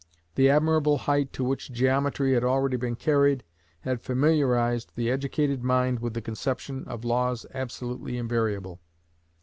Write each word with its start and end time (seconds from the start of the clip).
The 0.33 0.49
admirable 0.49 0.97
height 0.97 1.31
to 1.33 1.43
which 1.43 1.71
geometry 1.71 2.33
had 2.33 2.43
already 2.43 2.75
been 2.75 2.95
carried, 2.95 3.43
had 3.81 4.01
familiarized 4.01 4.93
the 4.95 5.11
educated 5.11 5.63
mind 5.63 5.99
with 5.99 6.15
the 6.15 6.23
conception 6.23 6.85
of 6.87 7.05
laws 7.05 7.45
absolutely 7.53 8.17
invariable. 8.17 8.79